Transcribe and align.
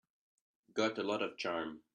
Got 0.73 0.97
a 0.97 1.03
lot 1.03 1.21
of 1.21 1.37
charm. 1.37 1.83